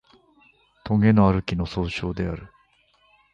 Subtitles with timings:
[0.83, 2.49] とげのある木の総称である